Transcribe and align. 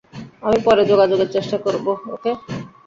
আমি 0.43 0.59
পরে 0.65 0.81
যোগাযোগের 0.91 1.29
চেষ্টা 1.35 1.57
করব, 1.65 1.85
ওকে? 2.07 2.31